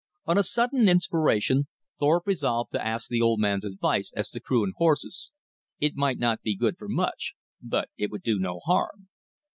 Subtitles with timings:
[0.25, 1.67] On a sudden inspiration
[1.99, 5.31] Thorpe resolved to ask the old man's advice as to crew and horses.
[5.79, 9.09] It might not be good for much, but it would do no harm.